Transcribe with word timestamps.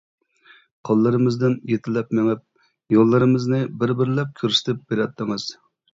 قوللىرىمىزدىن 0.87 1.57
يېتىلەپ 1.73 2.15
مېڭىپ 2.19 2.41
يوللىرىمىزنى 2.97 3.61
بىر-بىرلەپ 3.83 4.33
كۆرسىتىپ 4.41 4.81
بېرەتتىڭىز. 4.91 5.47